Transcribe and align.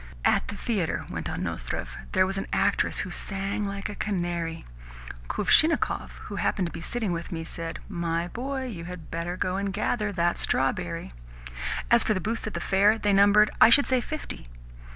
"At 0.25 0.47
the 0.47 0.55
theatre," 0.55 1.05
went 1.11 1.29
on 1.29 1.43
Nozdrev, 1.43 1.89
"there 2.13 2.25
was 2.25 2.39
an 2.39 2.47
actress 2.51 3.01
who 3.01 3.11
sang 3.11 3.67
like 3.67 3.87
a 3.87 3.93
canary. 3.93 4.65
Kuvshinnikov, 5.27 6.09
who 6.23 6.37
happened 6.37 6.65
to 6.65 6.71
be 6.71 6.81
sitting 6.81 7.11
with 7.11 7.31
me, 7.31 7.43
said: 7.43 7.77
'My 7.87 8.27
boy, 8.27 8.65
you 8.65 8.85
had 8.85 9.11
better 9.11 9.37
go 9.37 9.57
and 9.57 9.71
gather 9.71 10.11
that 10.11 10.39
strawberry.' 10.39 11.11
As 11.91 12.03
for 12.03 12.15
the 12.15 12.19
booths 12.19 12.47
at 12.47 12.55
the 12.55 12.59
fair, 12.59 12.97
they 12.97 13.13
numbered, 13.13 13.51
I 13.61 13.69
should 13.69 13.85
say, 13.85 14.01
fifty." 14.01 14.47